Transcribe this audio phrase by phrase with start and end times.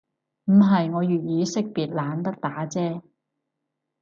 [0.45, 3.03] 唔係，我粵語識別懶得打啫